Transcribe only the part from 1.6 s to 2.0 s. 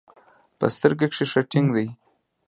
دي.